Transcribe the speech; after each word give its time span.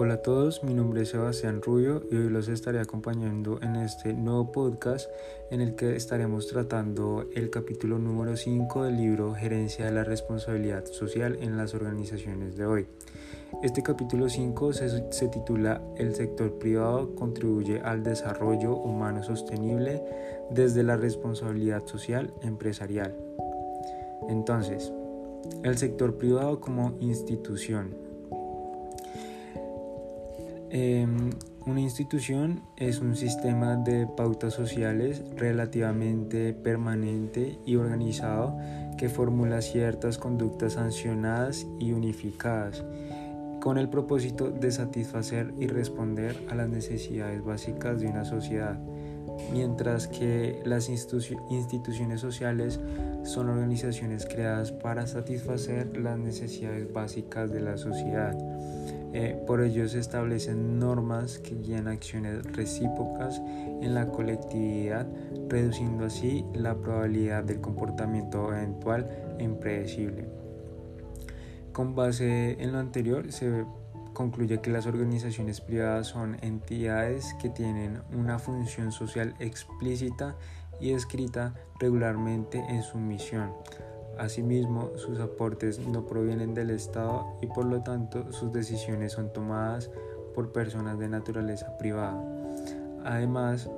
Hola 0.00 0.14
a 0.14 0.22
todos, 0.22 0.62
mi 0.62 0.74
nombre 0.74 1.02
es 1.02 1.08
Sebastián 1.08 1.60
Rubio 1.60 2.04
y 2.08 2.14
hoy 2.14 2.30
los 2.30 2.46
estaré 2.46 2.78
acompañando 2.78 3.58
en 3.62 3.74
este 3.74 4.12
nuevo 4.12 4.52
podcast 4.52 5.10
en 5.50 5.60
el 5.60 5.74
que 5.74 5.96
estaremos 5.96 6.46
tratando 6.46 7.26
el 7.34 7.50
capítulo 7.50 7.98
número 7.98 8.36
5 8.36 8.84
del 8.84 8.96
libro 8.96 9.34
Gerencia 9.34 9.86
de 9.86 9.90
la 9.90 10.04
Responsabilidad 10.04 10.84
Social 10.86 11.36
en 11.40 11.56
las 11.56 11.74
Organizaciones 11.74 12.56
de 12.56 12.64
hoy. 12.64 12.86
Este 13.64 13.82
capítulo 13.82 14.28
5 14.28 14.72
se, 14.72 15.12
se 15.12 15.26
titula 15.26 15.82
El 15.96 16.14
sector 16.14 16.60
privado 16.60 17.16
contribuye 17.16 17.80
al 17.80 18.04
desarrollo 18.04 18.76
humano 18.76 19.24
sostenible 19.24 20.00
desde 20.48 20.84
la 20.84 20.96
responsabilidad 20.96 21.84
social 21.86 22.32
empresarial. 22.42 23.16
Entonces, 24.28 24.92
el 25.64 25.76
sector 25.76 26.18
privado 26.18 26.60
como 26.60 26.96
institución 27.00 28.07
Em, 30.70 31.30
una 31.66 31.80
institución 31.80 32.60
es 32.76 33.00
un 33.00 33.16
sistema 33.16 33.76
de 33.76 34.06
pautas 34.06 34.52
sociales 34.52 35.22
relativamente 35.36 36.52
permanente 36.52 37.58
y 37.64 37.76
organizado 37.76 38.58
que 38.98 39.08
formula 39.08 39.62
ciertas 39.62 40.18
conductas 40.18 40.74
sancionadas 40.74 41.66
y 41.78 41.92
unificadas 41.92 42.84
con 43.60 43.78
el 43.78 43.88
propósito 43.88 44.50
de 44.50 44.70
satisfacer 44.70 45.54
y 45.58 45.68
responder 45.68 46.36
a 46.50 46.54
las 46.54 46.68
necesidades 46.68 47.42
básicas 47.42 48.00
de 48.00 48.06
una 48.06 48.24
sociedad, 48.24 48.78
mientras 49.52 50.06
que 50.06 50.60
las 50.64 50.88
instituciones 50.88 52.20
sociales 52.20 52.78
son 53.24 53.48
organizaciones 53.48 54.26
creadas 54.26 54.72
para 54.72 55.06
satisfacer 55.06 55.96
las 55.96 56.18
necesidades 56.18 56.92
básicas 56.92 57.50
de 57.50 57.60
la 57.60 57.78
sociedad 57.78 58.36
eh, 59.12 59.42
por 59.46 59.62
ello 59.62 59.88
se 59.88 59.98
establecen 59.98 60.78
normas 60.78 61.38
que 61.38 61.54
guían 61.54 61.88
acciones 61.88 62.44
recíprocas 62.52 63.40
en 63.80 63.94
la 63.94 64.08
colectividad, 64.08 65.06
reduciendo 65.48 66.06
así 66.06 66.44
la 66.52 66.74
probabilidad 66.76 67.44
del 67.44 67.60
comportamiento 67.60 68.52
eventual 68.52 69.08
e 69.38 69.44
impredecible. 69.44 70.26
Con 71.72 71.94
base 71.94 72.62
en 72.62 72.72
lo 72.72 72.78
anterior, 72.78 73.32
se 73.32 73.64
concluye 74.12 74.60
que 74.60 74.70
las 74.70 74.86
organizaciones 74.86 75.60
privadas 75.60 76.08
son 76.08 76.36
entidades 76.42 77.34
que 77.40 77.48
tienen 77.48 78.00
una 78.12 78.38
función 78.38 78.92
social 78.92 79.34
explícita 79.38 80.36
y 80.80 80.92
escrita 80.92 81.54
regularmente 81.78 82.58
en 82.58 82.82
su 82.82 82.98
misión 82.98 83.52
Asimismo, 84.18 84.90
sus 84.96 85.20
aportes 85.20 85.78
no 85.86 86.06
provienen 86.06 86.52
del 86.52 86.70
Estado 86.70 87.26
y 87.40 87.46
por 87.46 87.64
lo 87.64 87.82
tanto 87.82 88.32
sus 88.32 88.52
decisiones 88.52 89.12
son 89.12 89.32
tomadas 89.32 89.90
por 90.34 90.52
personas 90.52 90.98
de 90.98 91.08
naturaleza 91.08 91.78
privada. 91.78 92.22
Además, 93.04 93.70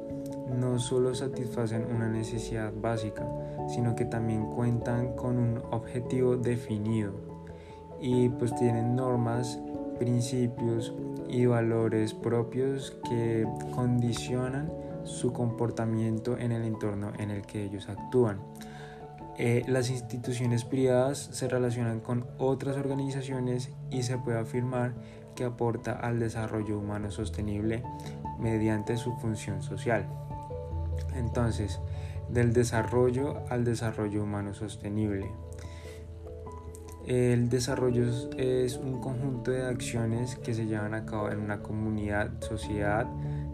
no 0.58 0.78
solo 0.78 1.14
satisfacen 1.14 1.86
una 1.94 2.08
necesidad 2.08 2.72
básica, 2.74 3.26
sino 3.68 3.94
que 3.94 4.04
también 4.04 4.46
cuentan 4.46 5.14
con 5.14 5.38
un 5.38 5.62
objetivo 5.70 6.36
definido 6.36 7.12
y 8.00 8.30
pues 8.30 8.54
tienen 8.56 8.96
normas, 8.96 9.60
principios 9.98 10.94
y 11.28 11.46
valores 11.46 12.14
propios 12.14 12.96
que 13.08 13.46
condicionan 13.74 14.72
su 15.04 15.32
comportamiento 15.32 16.38
en 16.38 16.52
el 16.52 16.64
entorno 16.64 17.12
en 17.18 17.30
el 17.30 17.42
que 17.42 17.62
ellos 17.64 17.88
actúan. 17.88 18.40
Eh, 19.42 19.64
las 19.66 19.88
instituciones 19.88 20.66
privadas 20.66 21.30
se 21.32 21.48
relacionan 21.48 22.00
con 22.00 22.26
otras 22.36 22.76
organizaciones 22.76 23.70
y 23.90 24.02
se 24.02 24.18
puede 24.18 24.38
afirmar 24.38 24.92
que 25.34 25.44
aporta 25.44 25.92
al 25.92 26.18
desarrollo 26.18 26.78
humano 26.78 27.10
sostenible 27.10 27.82
mediante 28.38 28.98
su 28.98 29.16
función 29.16 29.62
social. 29.62 30.06
Entonces, 31.14 31.80
del 32.28 32.52
desarrollo 32.52 33.42
al 33.48 33.64
desarrollo 33.64 34.24
humano 34.24 34.52
sostenible. 34.52 35.30
El 37.06 37.48
desarrollo 37.48 38.10
es 38.36 38.76
un 38.76 39.00
conjunto 39.00 39.52
de 39.52 39.64
acciones 39.64 40.36
que 40.36 40.52
se 40.52 40.66
llevan 40.66 40.92
a 40.92 41.06
cabo 41.06 41.30
en 41.30 41.40
una 41.40 41.62
comunidad, 41.62 42.30
sociedad, 42.42 43.06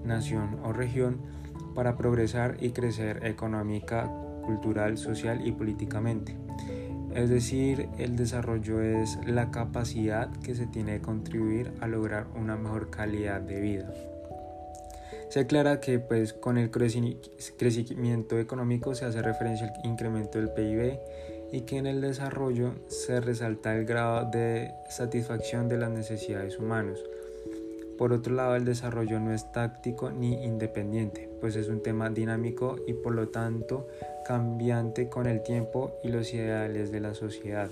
nación 0.05 0.59
o 0.65 0.73
región 0.73 1.21
para 1.77 1.97
progresar 1.97 2.57
y 2.59 2.71
crecer 2.71 3.25
económica, 3.25 4.11
cultural, 4.47 4.97
social 4.97 5.47
y 5.47 5.53
políticamente. 5.53 6.34
Es 7.15 7.29
decir, 7.31 7.89
el 7.99 8.17
desarrollo 8.17 8.81
es 8.81 9.19
la 9.27 9.51
capacidad 9.51 10.31
que 10.43 10.55
se 10.55 10.67
tiene 10.67 10.93
de 10.93 11.01
contribuir 11.01 11.73
a 11.81 11.87
lograr 11.87 12.27
una 12.37 12.57
mejor 12.57 12.91
calidad 12.91 13.41
de 13.41 13.61
vida. 13.61 13.93
Se 15.29 15.41
aclara 15.41 15.81
que 15.81 15.99
pues, 15.99 16.33
con 16.33 16.57
el 16.59 16.71
crecimiento 16.71 18.39
económico 18.39 18.95
se 18.95 19.07
hace 19.07 19.23
referencia 19.23 19.67
al 19.67 19.91
incremento 19.91 20.39
del 20.39 20.51
PIB 20.51 20.99
y 21.53 21.63
que 21.63 21.78
en 21.78 21.87
el 21.87 22.01
desarrollo 22.01 22.75
se 22.89 23.21
resalta 23.21 23.77
el 23.77 23.87
grado 23.87 24.31
de 24.31 24.73
satisfacción 24.89 25.69
de 25.69 25.78
las 25.78 25.91
necesidades 25.91 26.59
humanas. 26.59 26.99
Por 27.99 28.13
otro 28.13 28.34
lado, 28.34 28.57
el 28.57 28.65
desarrollo 28.65 29.19
no 29.21 29.33
es 29.33 29.51
táctico 29.53 30.11
ni 30.11 30.45
independiente, 30.45 31.31
pues 31.41 31.57
es 31.57 31.69
un 31.69 31.83
tema 31.83 32.11
dinámico 32.11 32.77
y 32.87 32.93
por 32.93 33.15
lo 33.15 33.28
tanto 33.28 33.89
cambiante 34.27 35.09
con 35.09 35.27
el 35.27 35.43
tiempo 35.43 35.93
y 36.03 36.09
los 36.09 36.35
ideales 36.35 36.91
de 36.91 37.01
la 37.01 37.15
sociedad. 37.15 37.71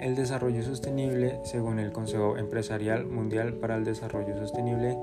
El 0.00 0.16
desarrollo 0.16 0.62
sostenible, 0.62 1.40
según 1.44 1.78
el 1.78 1.92
Consejo 1.92 2.36
Empresarial 2.36 3.06
Mundial 3.06 3.54
para 3.54 3.76
el 3.76 3.84
Desarrollo 3.84 4.36
Sostenible, 4.36 4.98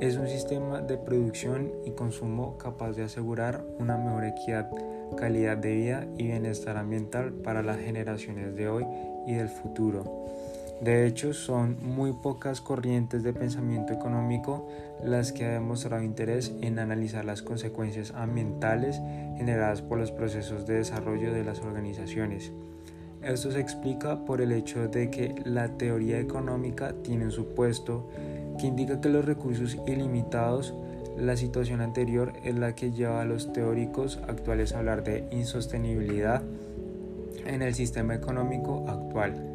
es 0.00 0.16
un 0.16 0.28
sistema 0.28 0.82
de 0.82 0.98
producción 0.98 1.72
y 1.84 1.92
consumo 1.92 2.58
capaz 2.58 2.92
de 2.92 3.04
asegurar 3.04 3.64
una 3.78 3.96
mejor 3.96 4.24
equidad, 4.24 4.70
calidad 5.16 5.56
de 5.56 5.74
vida 5.74 6.06
y 6.16 6.24
bienestar 6.28 6.76
ambiental 6.76 7.32
para 7.32 7.62
las 7.62 7.78
generaciones 7.78 8.54
de 8.54 8.68
hoy 8.68 8.86
y 9.26 9.34
del 9.34 9.48
futuro. 9.48 10.28
De 10.80 11.06
hecho, 11.06 11.32
son 11.32 11.78
muy 11.82 12.12
pocas 12.12 12.60
corrientes 12.60 13.22
de 13.22 13.32
pensamiento 13.32 13.92
económico 13.92 14.68
las 15.02 15.32
que 15.32 15.46
han 15.46 15.54
demostrado 15.54 16.02
interés 16.02 16.52
en 16.60 16.78
analizar 16.78 17.24
las 17.24 17.42
consecuencias 17.42 18.12
ambientales 18.14 19.00
generadas 19.36 19.82
por 19.82 19.98
los 19.98 20.10
procesos 20.10 20.66
de 20.66 20.74
desarrollo 20.74 21.32
de 21.32 21.44
las 21.44 21.60
organizaciones. 21.60 22.52
Esto 23.22 23.50
se 23.52 23.60
explica 23.60 24.24
por 24.26 24.42
el 24.42 24.52
hecho 24.52 24.88
de 24.88 25.10
que 25.10 25.34
la 25.44 25.68
teoría 25.78 26.20
económica 26.20 26.92
tiene 27.02 27.24
un 27.24 27.32
supuesto 27.32 28.10
que 28.58 28.66
indica 28.66 29.00
que 29.00 29.08
los 29.08 29.24
recursos 29.24 29.78
ilimitados, 29.86 30.74
la 31.16 31.36
situación 31.36 31.80
anterior 31.80 32.34
es 32.44 32.54
la 32.56 32.74
que 32.74 32.90
lleva 32.90 33.22
a 33.22 33.24
los 33.24 33.52
teóricos 33.52 34.18
actuales 34.28 34.74
a 34.74 34.80
hablar 34.80 35.04
de 35.04 35.26
insostenibilidad 35.30 36.42
en 37.46 37.62
el 37.62 37.74
sistema 37.74 38.14
económico 38.14 38.84
actual. 38.88 39.53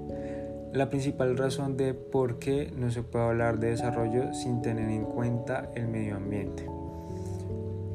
La 0.73 0.89
principal 0.91 1.35
razón 1.35 1.77
de 1.77 1.95
por 1.95 2.37
qué 2.37 2.71
no 2.75 2.91
se 2.91 3.01
puede 3.01 3.25
hablar 3.25 3.59
de 3.59 3.71
desarrollo 3.71 4.33
sin 4.35 4.61
tener 4.61 4.89
en 4.89 5.03
cuenta 5.03 5.71
el 5.73 5.87
medio 5.87 6.17
ambiente. 6.17 6.69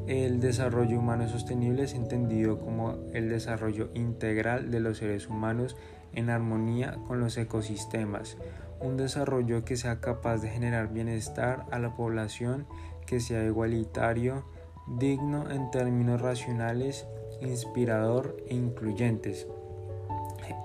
El 0.07 0.41
desarrollo 0.41 0.99
humano 0.99 1.27
sostenible 1.29 1.83
es 1.83 1.93
entendido 1.93 2.59
como 2.59 2.97
el 3.13 3.29
desarrollo 3.29 3.89
integral 3.93 4.71
de 4.71 4.81
los 4.81 4.97
seres 4.97 5.29
humanos 5.29 5.77
en 6.13 6.29
armonía 6.29 6.97
con 7.07 7.21
los 7.21 7.37
ecosistemas, 7.37 8.37
un 8.81 8.97
desarrollo 8.97 9.63
que 9.63 9.77
sea 9.77 10.01
capaz 10.01 10.39
de 10.39 10.49
generar 10.49 10.91
bienestar 10.91 11.65
a 11.71 11.79
la 11.79 11.95
población, 11.95 12.67
que 13.07 13.21
sea 13.21 13.45
igualitario, 13.45 14.43
digno 14.85 15.49
en 15.49 15.71
términos 15.71 16.21
racionales, 16.21 17.07
inspirador 17.41 18.35
e 18.49 18.55
incluyentes. 18.55 19.47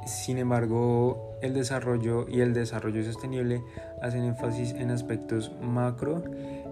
Sin 0.06 0.38
embargo, 0.38 1.36
el 1.42 1.54
desarrollo 1.54 2.26
y 2.28 2.40
el 2.40 2.54
desarrollo 2.54 3.04
sostenible 3.04 3.62
hacen 4.02 4.24
énfasis 4.24 4.72
en 4.72 4.90
aspectos 4.90 5.52
macro, 5.60 6.22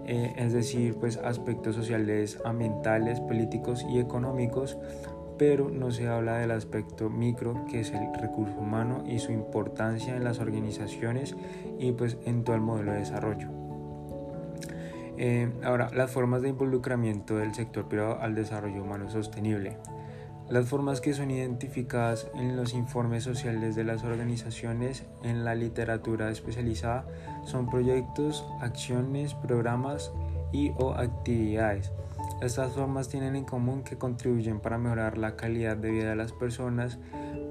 eh, 0.05 0.33
es 0.37 0.53
decir, 0.53 0.95
pues 0.95 1.17
aspectos 1.17 1.75
sociales, 1.75 2.39
ambientales, 2.45 3.19
políticos 3.21 3.85
y 3.89 3.99
económicos, 3.99 4.77
pero 5.37 5.69
no 5.69 5.91
se 5.91 6.07
habla 6.07 6.37
del 6.37 6.51
aspecto 6.51 7.09
micro, 7.09 7.65
que 7.71 7.79
es 7.79 7.91
el 7.91 8.13
recurso 8.19 8.57
humano 8.57 9.03
y 9.07 9.19
su 9.19 9.31
importancia 9.31 10.15
en 10.15 10.23
las 10.23 10.39
organizaciones 10.39 11.35
y 11.79 11.93
pues 11.93 12.17
en 12.25 12.43
todo 12.43 12.55
el 12.55 12.61
modelo 12.61 12.91
de 12.91 12.99
desarrollo. 12.99 13.47
Eh, 15.17 15.51
ahora, 15.63 15.89
las 15.93 16.11
formas 16.11 16.41
de 16.41 16.49
involucramiento 16.49 17.37
del 17.37 17.53
sector 17.53 17.87
privado 17.87 18.19
al 18.21 18.35
desarrollo 18.35 18.83
humano 18.83 19.09
sostenible. 19.09 19.77
Las 20.49 20.67
formas 20.67 20.99
que 20.99 21.13
son 21.13 21.29
identificadas 21.29 22.27
en 22.33 22.55
los 22.55 22.73
informes 22.73 23.23
sociales 23.23 23.75
de 23.75 23.83
las 23.83 24.03
organizaciones 24.03 25.05
en 25.23 25.45
la 25.45 25.53
literatura 25.53 26.31
especializada 26.31 27.05
son 27.45 27.69
proyectos, 27.69 28.43
acciones, 28.59 29.35
programas 29.35 30.11
y 30.51 30.71
o 30.77 30.93
actividades. 30.93 31.91
Estas 32.41 32.73
formas 32.73 33.09
tienen 33.09 33.35
en 33.35 33.45
común 33.45 33.83
que 33.83 33.99
contribuyen 33.99 34.59
para 34.59 34.79
mejorar 34.79 35.19
la 35.19 35.35
calidad 35.35 35.77
de 35.77 35.91
vida 35.91 36.09
de 36.09 36.15
las 36.15 36.33
personas, 36.33 36.97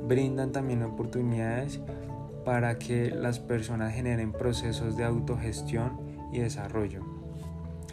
brindan 0.09 0.51
también 0.51 0.83
oportunidades 0.83 1.81
para 2.45 2.81
que 2.81 3.11
las 3.11 3.39
personas 3.39 3.95
generen 3.95 4.33
procesos 4.33 4.97
de 4.97 5.05
autogestión 5.05 6.01
y 6.33 6.41
desarrollo. 6.41 7.18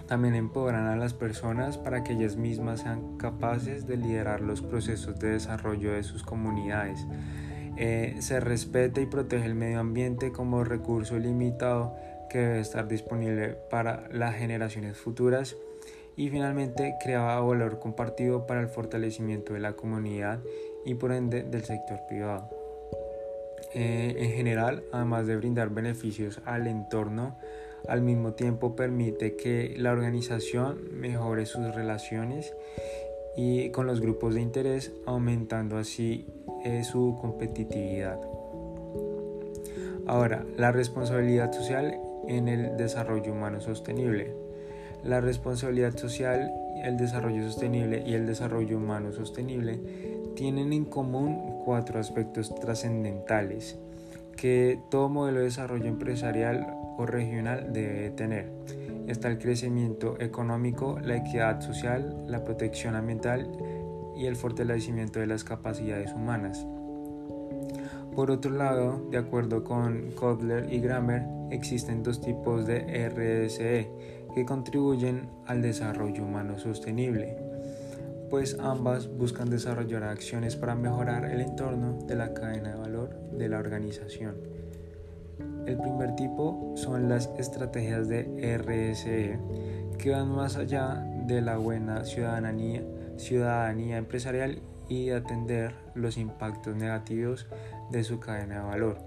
También 0.08 0.36
empoderan 0.36 0.86
a 0.86 0.96
las 0.96 1.14
personas 1.14 1.78
para 1.78 2.04
que 2.04 2.14
ellas 2.14 2.36
mismas 2.36 2.82
sean 2.82 3.18
capaces 3.18 3.88
de 3.88 3.98
liderar 3.98 4.42
los 4.42 4.62
procesos 4.62 5.20
de 5.20 5.32
desarrollo 5.32 5.94
de 5.94 6.04
sus 6.04 6.24
comunidades. 6.24 7.06
Eh, 7.78 8.16
se 8.20 8.40
respeta 8.40 9.02
y 9.02 9.06
protege 9.06 9.46
el 9.46 9.56
medio 9.56 9.80
ambiente 9.80 10.32
como 10.32 10.64
recurso 10.64 11.18
limitado 11.18 11.96
que 12.30 12.38
debe 12.40 12.60
estar 12.60 12.88
disponible 12.88 13.58
para 13.70 14.08
las 14.12 14.36
generaciones 14.36 14.98
futuras 14.98 15.58
y 16.16 16.30
finalmente 16.30 16.96
creaba 17.04 17.40
valor 17.42 17.80
compartido 17.80 18.48
para 18.48 18.62
el 18.62 18.68
fortalecimiento 18.68 19.54
de 19.54 19.60
la 19.60 19.74
comunidad 19.74 20.40
y 20.86 20.96
por 20.96 21.12
ende 21.12 21.44
del 21.44 21.64
sector 21.64 22.00
privado. 22.08 22.50
Eh, 23.74 24.16
en 24.18 24.32
general, 24.32 24.84
además 24.94 25.28
de 25.28 25.36
brindar 25.36 25.70
beneficios 25.70 26.42
al 26.46 26.68
entorno, 26.68 27.36
al 27.88 28.02
mismo 28.02 28.34
tiempo 28.34 28.76
permite 28.76 29.36
que 29.36 29.76
la 29.78 29.92
organización 29.92 31.00
mejore 31.00 31.46
sus 31.46 31.74
relaciones 31.74 32.54
y 33.36 33.70
con 33.72 33.86
los 33.88 34.02
grupos 34.02 34.36
de 34.36 34.42
interés, 34.42 34.94
aumentando 35.06 35.78
así 35.78 36.26
eh, 36.64 36.84
su 36.84 37.18
competitividad. 37.20 38.20
Ahora, 40.08 40.46
la 40.58 40.72
responsabilidad 40.72 41.52
social 41.52 42.00
en 42.28 42.48
el 42.48 42.78
desarrollo 42.78 43.34
humano 43.34 43.60
sostenible. 43.60 44.34
La 45.04 45.22
responsabilidad 45.22 45.96
social, 45.98 46.52
el 46.84 46.98
desarrollo 46.98 47.44
sostenible 47.44 48.04
y 48.06 48.14
el 48.14 48.26
desarrollo 48.26 48.78
humano 48.78 49.12
sostenible 49.12 49.80
tienen 50.36 50.74
en 50.74 50.86
común 50.86 51.62
cuatro 51.64 52.00
aspectos 52.00 52.54
trascendentales 52.56 53.78
que 54.36 54.80
todo 54.90 55.10
modelo 55.10 55.40
de 55.40 55.46
desarrollo 55.46 55.88
empresarial 55.88 56.68
o 56.98 57.06
regional 57.06 57.72
debe 57.74 58.10
tener. 58.12 58.52
Está 59.08 59.28
el 59.28 59.38
crecimiento 59.38 60.20
económico, 60.20 61.00
la 61.00 61.18
equidad 61.18 61.62
social, 61.62 62.26
la 62.28 62.44
protección 62.44 62.96
ambiental 62.96 63.52
y 64.16 64.26
el 64.26 64.36
fortalecimiento 64.36 65.20
de 65.20 65.28
las 65.28 65.44
capacidades 65.44 66.12
humanas. 66.14 66.66
Por 68.16 68.32
otro 68.32 68.52
lado, 68.52 69.06
de 69.12 69.18
acuerdo 69.18 69.64
con 69.64 70.12
Kotler 70.12 70.72
y 70.72 70.80
Grammer, 70.80 71.24
existen 71.52 72.02
dos 72.02 72.22
tipos 72.22 72.66
de 72.66 73.10
RSE 73.10 73.90
que 74.34 74.46
contribuyen 74.46 75.30
al 75.46 75.62
desarrollo 75.62 76.24
humano 76.24 76.58
sostenible, 76.58 77.36
pues 78.36 78.58
ambas 78.60 79.08
buscan 79.08 79.50
desarrollar 79.50 80.04
acciones 80.04 80.58
para 80.58 80.76
mejorar 80.76 81.24
el 81.24 81.40
entorno 81.40 82.00
de 82.06 82.16
la 82.16 82.34
cadena 82.34 82.72
de 82.72 82.76
valor 82.76 83.18
de 83.32 83.48
la 83.48 83.60
organización. 83.60 84.36
El 85.66 85.78
primer 85.78 86.18
tipo 86.18 86.74
son 86.76 87.08
las 87.08 87.30
estrategias 87.38 88.10
de 88.10 88.24
RSE, 88.58 89.40
que 89.98 90.12
van 90.12 90.36
más 90.36 90.58
allá 90.58 91.02
de 91.26 91.42
la 91.42 91.56
buena 91.56 92.04
ciudadanía, 92.04 92.84
ciudadanía 93.16 93.96
empresarial 93.96 94.62
y 94.90 95.12
atender 95.12 95.74
los 95.94 96.18
impactos 96.18 96.76
negativos 96.76 97.48
de 97.90 98.04
su 98.04 98.20
cadena 98.20 98.56
de 98.56 98.66
valor, 98.66 98.98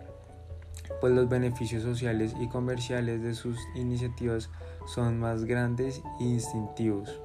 pues 1.02 1.12
los 1.12 1.28
beneficios 1.28 1.82
sociales 1.82 2.34
y 2.40 2.48
comerciales 2.48 3.20
de 3.22 3.34
sus 3.34 3.58
iniciativas 3.74 4.48
son 4.86 5.18
más 5.20 5.44
grandes 5.44 6.00
e 6.18 6.24
instintivos. 6.24 7.20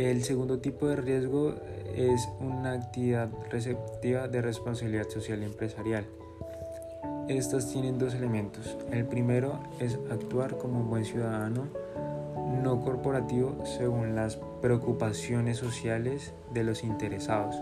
El 0.00 0.24
segundo 0.24 0.60
tipo 0.60 0.88
de 0.88 0.96
riesgo 0.96 1.56
es 1.94 2.26
una 2.40 2.72
actividad 2.72 3.28
receptiva 3.50 4.28
de 4.28 4.40
responsabilidad 4.40 5.10
social 5.10 5.42
y 5.42 5.44
empresarial. 5.44 6.06
Estas 7.28 7.70
tienen 7.70 7.98
dos 7.98 8.14
elementos. 8.14 8.78
El 8.90 9.04
primero 9.04 9.60
es 9.78 9.98
actuar 10.10 10.56
como 10.56 10.80
un 10.80 10.88
buen 10.88 11.04
ciudadano 11.04 11.68
no 12.62 12.80
corporativo 12.80 13.62
según 13.66 14.14
las 14.14 14.38
preocupaciones 14.62 15.58
sociales 15.58 16.32
de 16.54 16.64
los 16.64 16.82
interesados. 16.82 17.54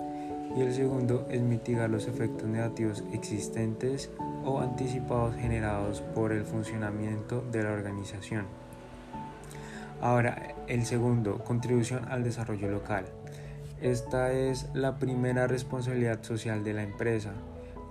Y 0.56 0.60
el 0.60 0.72
segundo 0.72 1.26
es 1.28 1.42
mitigar 1.42 1.90
los 1.90 2.06
efectos 2.06 2.48
negativos 2.48 3.02
existentes 3.12 4.12
o 4.44 4.60
anticipados 4.60 5.34
generados 5.34 6.02
por 6.14 6.30
el 6.30 6.44
funcionamiento 6.44 7.44
de 7.50 7.64
la 7.64 7.72
organización. 7.72 8.46
Ahora, 10.00 10.54
el 10.68 10.86
segundo, 10.86 11.38
contribución 11.44 12.04
al 12.08 12.22
desarrollo 12.22 12.70
local. 12.70 13.06
Esta 13.80 14.32
es 14.32 14.68
la 14.74 14.98
primera 14.98 15.46
responsabilidad 15.46 16.22
social 16.22 16.64
de 16.64 16.74
la 16.74 16.82
empresa. 16.82 17.32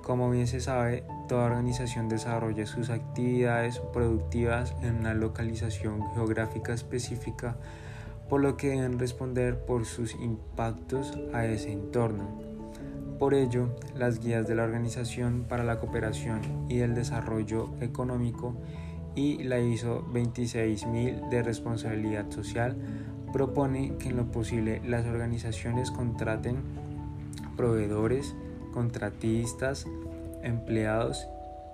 Como 0.03 0.29
bien 0.29 0.47
se 0.47 0.61
sabe, 0.61 1.03
toda 1.27 1.45
organización 1.45 2.07
desarrolla 2.07 2.65
sus 2.65 2.89
actividades 2.89 3.79
productivas 3.91 4.73
en 4.81 4.95
una 4.95 5.13
localización 5.13 6.01
geográfica 6.13 6.73
específica, 6.73 7.57
por 8.29 8.41
lo 8.41 8.55
que 8.55 8.69
deben 8.69 8.99
responder 8.99 9.59
por 9.65 9.85
sus 9.85 10.15
impactos 10.15 11.17
a 11.33 11.45
ese 11.45 11.73
entorno. 11.73 12.47
Por 13.19 13.33
ello, 13.33 13.75
las 13.95 14.19
guías 14.19 14.47
de 14.47 14.55
la 14.55 14.63
Organización 14.63 15.45
para 15.49 15.63
la 15.63 15.79
Cooperación 15.79 16.41
y 16.69 16.79
el 16.79 16.93
Desarrollo 16.93 17.69
Económico 17.81 18.53
y 19.17 19.43
la 19.43 19.59
ISO 19.59 20.05
26000 20.13 21.29
de 21.31 21.41
responsabilidad 21.41 22.29
social 22.29 22.77
propone 23.33 23.97
que 23.97 24.09
en 24.09 24.17
lo 24.17 24.31
posible 24.31 24.79
las 24.85 25.07
organizaciones 25.07 25.89
contraten 25.89 26.57
proveedores, 27.57 28.35
contratistas, 28.71 29.87
empleados 30.43 31.27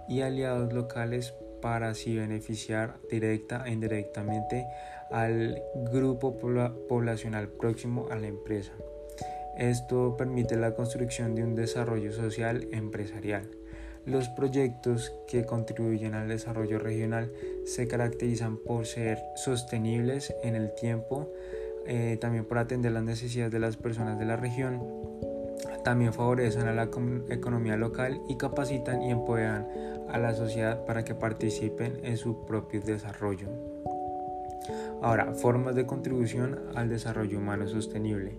y 0.08 0.22
aliados 0.22 0.72
locales 0.72 1.34
para 1.62 1.90
así 1.90 2.16
beneficiar 2.16 2.96
directa 3.12 3.66
e 3.68 3.74
indirectamente 3.74 4.66
al 5.12 5.62
grupo 5.92 6.38
poblacional 6.88 7.50
próximo 7.50 8.08
a 8.10 8.16
la 8.16 8.28
empresa. 8.28 8.72
Esto 9.58 10.16
permite 10.16 10.56
la 10.56 10.76
construcción 10.76 11.36
de 11.36 11.44
un 11.44 11.56
desarrollo 11.56 12.14
social 12.14 12.70
empresarial. 12.72 13.50
Los 14.06 14.28
proyectos 14.30 15.14
que 15.28 15.46
contribuyen 15.46 16.14
al 16.14 16.28
desarrollo 16.28 16.78
regional 16.78 17.32
se 17.66 17.88
caracterizan 17.88 18.58
por 18.58 18.86
ser 18.86 19.20
sostenibles 19.36 20.34
en 20.44 20.56
el 20.56 20.74
tiempo, 20.76 21.32
eh, 21.88 22.18
también 22.20 22.46
por 22.46 22.58
atender 22.58 22.92
las 22.92 23.04
necesidades 23.04 23.52
de 23.52 23.60
las 23.60 23.78
personas 23.78 24.20
de 24.20 24.26
la 24.26 24.36
región, 24.36 24.82
también 25.84 26.14
favorecen 26.14 26.68
a 26.68 26.74
la 26.74 26.90
economía 27.30 27.78
local 27.78 28.22
y 28.28 28.36
capacitan 28.38 29.02
y 29.04 29.12
empoderan 29.12 29.68
a 30.10 30.18
la 30.18 30.34
sociedad 30.34 30.86
para 30.86 31.04
que 31.04 31.16
participen 31.16 32.00
en 32.04 32.18
su 32.18 32.46
propio 32.46 32.82
desarrollo. 32.82 33.48
Ahora, 35.02 35.34
formas 35.34 35.76
de 35.76 35.86
contribución 35.86 36.60
al 36.76 36.90
desarrollo 36.90 37.38
humano 37.38 37.68
sostenible. 37.68 38.38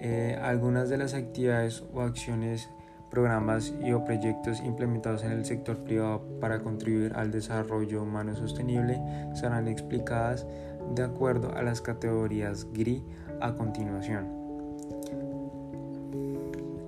Eh, 0.00 0.38
algunas 0.40 0.88
de 0.88 0.96
las 0.96 1.14
actividades 1.14 1.84
o 1.92 2.00
acciones 2.00 2.68
programas 3.12 3.74
y 3.84 3.92
o 3.92 4.04
proyectos 4.04 4.60
implementados 4.60 5.22
en 5.22 5.32
el 5.32 5.44
sector 5.44 5.76
privado 5.84 6.22
para 6.40 6.60
contribuir 6.60 7.12
al 7.14 7.30
desarrollo 7.30 8.02
humano 8.02 8.34
sostenible 8.34 8.98
serán 9.34 9.68
explicadas 9.68 10.46
de 10.94 11.02
acuerdo 11.02 11.54
a 11.54 11.62
las 11.62 11.82
categorías 11.82 12.66
GRI 12.72 13.04
a 13.40 13.54
continuación. 13.54 14.26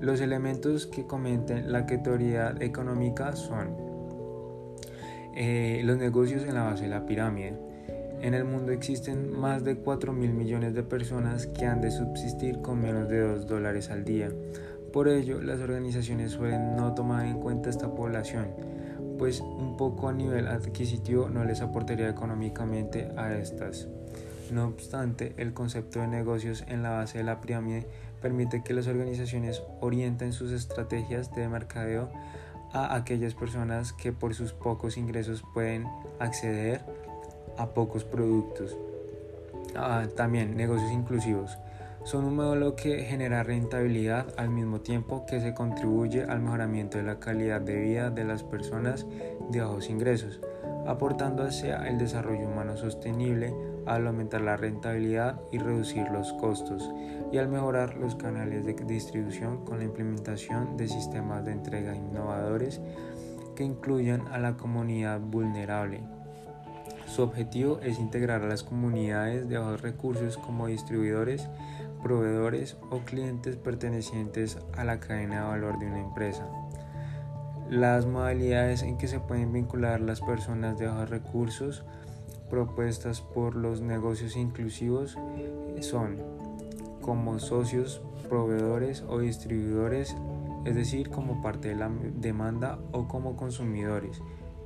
Los 0.00 0.22
elementos 0.22 0.86
que 0.86 1.06
comenten 1.06 1.70
la 1.70 1.84
categoría 1.84 2.54
económica 2.58 3.36
son 3.36 3.76
eh, 5.34 5.82
los 5.84 5.98
negocios 5.98 6.44
en 6.44 6.54
la 6.54 6.62
base 6.62 6.84
de 6.84 6.90
la 6.90 7.04
pirámide. 7.04 7.54
En 8.22 8.32
el 8.32 8.44
mundo 8.44 8.72
existen 8.72 9.30
más 9.38 9.62
de 9.62 9.76
4 9.76 10.14
mil 10.14 10.32
millones 10.32 10.72
de 10.72 10.82
personas 10.82 11.46
que 11.46 11.66
han 11.66 11.82
de 11.82 11.90
subsistir 11.90 12.62
con 12.62 12.80
menos 12.80 13.10
de 13.10 13.20
2 13.20 13.46
dólares 13.46 13.90
al 13.90 14.04
día 14.04 14.30
por 14.94 15.08
ello, 15.08 15.42
las 15.42 15.58
organizaciones 15.58 16.30
suelen 16.30 16.76
no 16.76 16.94
tomar 16.94 17.26
en 17.26 17.40
cuenta 17.40 17.68
esta 17.68 17.92
población, 17.92 18.46
pues 19.18 19.40
un 19.40 19.76
poco 19.76 20.08
a 20.08 20.12
nivel 20.12 20.46
adquisitivo 20.46 21.28
no 21.28 21.44
les 21.44 21.62
aportaría 21.62 22.08
económicamente 22.08 23.08
a 23.16 23.34
estas. 23.34 23.88
No 24.52 24.66
obstante, 24.66 25.34
el 25.36 25.52
concepto 25.52 25.98
de 25.98 26.06
negocios 26.06 26.62
en 26.68 26.84
la 26.84 26.90
base 26.90 27.18
de 27.18 27.24
la 27.24 27.40
pirámide 27.40 27.88
permite 28.22 28.62
que 28.62 28.72
las 28.72 28.86
organizaciones 28.86 29.64
orienten 29.80 30.32
sus 30.32 30.52
estrategias 30.52 31.34
de 31.34 31.48
mercadeo 31.48 32.08
a 32.72 32.94
aquellas 32.94 33.34
personas 33.34 33.92
que 33.92 34.12
por 34.12 34.32
sus 34.32 34.52
pocos 34.52 34.96
ingresos 34.96 35.42
pueden 35.54 35.88
acceder 36.20 36.82
a 37.58 37.66
pocos 37.66 38.04
productos. 38.04 38.76
Ah, 39.74 40.06
también 40.14 40.56
negocios 40.56 40.92
inclusivos 40.92 41.58
son 42.04 42.26
un 42.26 42.36
modelo 42.36 42.76
que 42.76 43.02
genera 43.04 43.42
rentabilidad 43.42 44.26
al 44.36 44.50
mismo 44.50 44.82
tiempo 44.82 45.24
que 45.26 45.40
se 45.40 45.54
contribuye 45.54 46.22
al 46.22 46.40
mejoramiento 46.40 46.98
de 46.98 47.04
la 47.04 47.18
calidad 47.18 47.62
de 47.62 47.80
vida 47.80 48.10
de 48.10 48.24
las 48.24 48.42
personas 48.42 49.06
de 49.50 49.62
bajos 49.62 49.88
ingresos, 49.88 50.40
aportando 50.86 51.44
hacia 51.44 51.88
el 51.88 51.96
desarrollo 51.96 52.46
humano 52.46 52.76
sostenible 52.76 53.54
al 53.86 54.06
aumentar 54.06 54.42
la 54.42 54.58
rentabilidad 54.58 55.40
y 55.50 55.58
reducir 55.58 56.06
los 56.10 56.34
costos, 56.34 56.90
y 57.32 57.38
al 57.38 57.48
mejorar 57.48 57.96
los 57.96 58.14
canales 58.16 58.66
de 58.66 58.74
distribución 58.74 59.64
con 59.64 59.78
la 59.78 59.84
implementación 59.84 60.76
de 60.76 60.88
sistemas 60.88 61.44
de 61.44 61.52
entrega 61.52 61.96
innovadores 61.96 62.82
que 63.56 63.64
incluyan 63.64 64.28
a 64.28 64.38
la 64.38 64.56
comunidad 64.58 65.20
vulnerable. 65.20 66.02
Su 67.06 67.22
objetivo 67.22 67.78
es 67.82 67.98
integrar 67.98 68.42
a 68.42 68.48
las 68.48 68.62
comunidades 68.62 69.48
de 69.48 69.58
bajos 69.58 69.82
recursos 69.82 70.36
como 70.36 70.66
distribuidores, 70.66 71.48
proveedores 72.04 72.76
o 72.90 72.98
clientes 72.98 73.56
pertenecientes 73.56 74.58
a 74.76 74.84
la 74.84 75.00
cadena 75.00 75.40
de 75.40 75.48
valor 75.48 75.78
de 75.78 75.86
una 75.86 76.00
empresa. 76.00 76.46
Las 77.70 78.06
modalidades 78.06 78.82
en 78.82 78.98
que 78.98 79.08
se 79.08 79.18
pueden 79.18 79.52
vincular 79.52 80.00
las 80.00 80.20
personas 80.20 80.78
de 80.78 80.86
bajos 80.86 81.08
recursos 81.08 81.84
propuestas 82.50 83.22
por 83.22 83.56
los 83.56 83.80
negocios 83.80 84.36
inclusivos 84.36 85.16
son 85.80 86.18
como 87.00 87.38
socios, 87.38 88.02
proveedores 88.28 89.02
o 89.08 89.18
distribuidores, 89.20 90.14
es 90.66 90.74
decir, 90.74 91.08
como 91.08 91.42
parte 91.42 91.68
de 91.68 91.76
la 91.76 91.90
demanda 92.16 92.78
o 92.92 93.08
como 93.08 93.34
consumidores, 93.34 94.20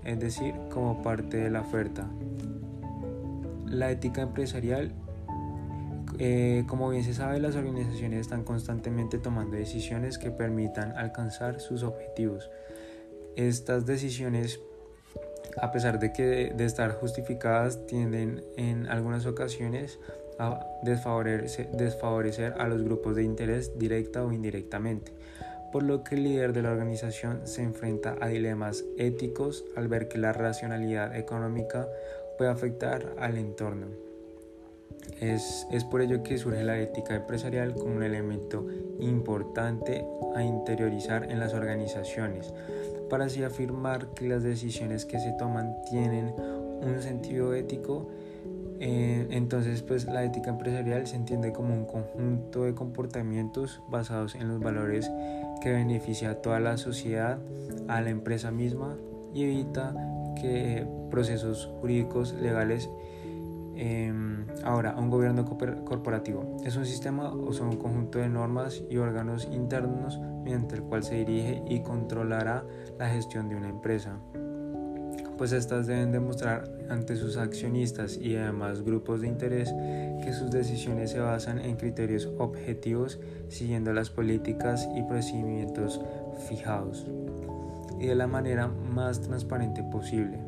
es 0.05 0.19
decir, 0.19 0.55
como 0.73 1.03
parte 1.03 1.37
de 1.37 1.51
la 1.51 1.61
oferta. 1.61 2.09
La 3.65 3.91
ética 3.91 4.23
empresarial 4.23 4.93
eh, 6.19 6.65
como 6.67 6.91
bien 6.91 7.05
se 7.05 7.15
sabe, 7.15 7.39
las 7.39 7.55
organizaciones 7.55 8.21
están 8.21 8.43
constantemente 8.43 9.19
tomando 9.19 9.57
decisiones 9.57 10.19
que 10.19 10.31
permitan 10.31 10.93
alcanzar 10.97 11.61
sus 11.61 11.85
objetivos. 11.85 12.51
Estas 13.37 13.87
decisiones, 13.87 14.61
a 15.61 15.71
pesar 15.71 16.01
de 16.01 16.13
que 16.13 16.53
de 16.57 16.65
estar 16.65 16.93
justificadas, 16.93 17.87
tienden 17.87 18.43
en 18.57 18.89
algunas 18.89 19.27
ocasiones 19.27 20.01
a 20.41 20.67
desfavorecer, 20.83 21.71
desfavorecer 21.71 22.55
a 22.59 22.67
los 22.67 22.83
grupos 22.83 23.15
de 23.15 23.23
interés 23.23 23.79
directa 23.79 24.25
o 24.25 24.33
indirectamente, 24.33 25.13
por 25.73 25.85
lo 25.85 26.03
que 26.03 26.17
el 26.17 26.25
líder 26.25 26.53
de 26.53 26.63
la 26.63 26.73
organización 26.73 27.43
se 27.45 27.63
enfrenta 27.63 28.17
a 28.21 28.27
dilemas 28.27 28.85
éticos 28.97 29.65
al 29.77 29.87
ver 29.87 30.09
que 30.09 30.19
la 30.19 30.33
racionalidad 30.33 31.15
económica 31.17 31.87
puede 32.39 32.51
afectar 32.51 33.15
al 33.19 33.37
entorno. 33.37 34.08
Es, 35.21 35.67
es, 35.71 35.85
por 35.85 36.01
ello 36.01 36.23
que 36.23 36.39
surge 36.39 36.63
la 36.63 36.79
ética 36.79 37.17
empresarial 37.17 37.75
como 37.75 37.97
un 37.97 38.03
elemento 38.03 38.67
importante 39.01 40.05
a 40.37 40.45
interiorizar 40.45 41.31
en 41.31 41.41
las 41.41 41.55
organizaciones, 41.55 42.53
para 43.11 43.25
así 43.25 43.43
afirmar 43.43 44.09
que 44.15 44.29
las 44.29 44.43
decisiones 44.43 45.05
que 45.05 45.19
se 45.19 45.33
toman 45.33 45.75
tienen 45.91 46.35
un 46.39 47.03
sentido 47.03 47.55
ético. 47.55 48.09
Eh, 48.81 49.27
entonces, 49.31 49.83
pues 49.83 50.05
la 50.05 50.23
ética 50.23 50.51
empresarial 50.51 51.07
se 51.09 51.17
entiende 51.17 51.53
como 51.53 51.75
un 51.75 51.85
conjunto 51.85 52.63
de 52.63 52.75
comportamientos 52.75 53.83
basados 53.89 54.37
en 54.37 54.47
los 54.47 54.61
valores 54.61 55.11
que 55.61 55.73
beneficia 55.73 56.31
a 56.31 56.35
toda 56.37 56.61
la 56.61 56.77
sociedad, 56.77 57.39
a 57.89 58.01
la 58.01 58.11
empresa 58.11 58.53
misma 58.53 58.97
y 59.35 59.43
evita 59.43 59.95
que 60.41 60.87
procesos 61.11 61.71
jurídicos 61.81 62.35
legales 62.35 62.89
Em, 63.81 64.45
ahora, 64.65 64.97
un 64.99 65.09
gobierno 65.09 65.45
corporativo 65.45 66.57
es 66.65 66.75
un 66.75 66.85
sistema 66.85 67.33
o 67.33 67.53
son 67.53 67.69
un 67.69 67.77
conjunto 67.77 68.19
de 68.19 68.29
normas 68.29 68.83
y 68.91 68.97
órganos 68.97 69.49
internos 69.53 70.19
mediante 70.43 70.75
el 70.75 70.83
cual 70.83 71.05
se 71.05 71.15
dirige 71.15 71.63
y 71.69 71.83
controlará 71.83 72.65
la 72.99 73.09
gestión 73.09 73.49
de 73.49 73.55
una 73.55 73.69
empresa. 73.69 74.19
Pues 75.37 75.53
estas 75.53 75.87
deben 75.87 76.11
demostrar 76.11 76.69
ante 76.91 77.15
sus 77.15 77.37
accionistas 77.37 78.17
y 78.17 78.35
además 78.35 78.83
grupos 78.83 79.21
de 79.21 79.29
interés 79.29 79.73
que 80.25 80.33
sus 80.33 80.51
decisiones 80.51 81.13
se 81.13 81.21
basan 81.21 81.61
en 81.61 81.77
criterios 81.77 82.29
objetivos 82.39 83.21
siguiendo 83.49 83.93
las 83.93 84.11
políticas 84.11 84.89
y 84.97 85.05
procedimientos 85.05 86.01
fijados 86.49 87.07
y 88.01 88.07
de 88.09 88.17
la 88.17 88.27
manera 88.27 88.67
más 88.67 89.21
transparente 89.21 89.85
posible 89.85 90.48